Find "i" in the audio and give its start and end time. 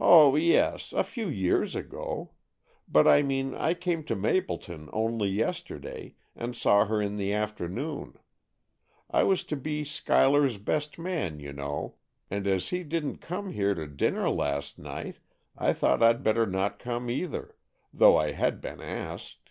3.06-3.20, 3.54-3.74, 9.10-9.24, 15.54-15.74, 18.16-18.30